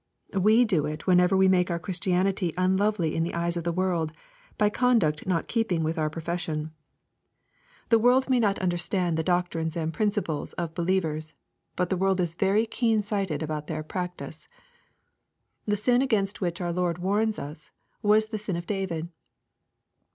[0.33, 4.11] We do it whenever we make our Christianity unlovely in the eyes of the world,
[4.57, 6.71] by conduct not in keeping with our profession.
[7.89, 8.71] The world may not LUKE, CHAP.
[8.71, 8.89] IVII.
[8.89, 11.35] 221 nnderstand the doctrines and principles of believers
[11.75, 14.47] But the world is very keen sighted about their practice.
[15.67, 17.69] The sin against which our Lord warns us
[18.01, 19.07] was the sin of David.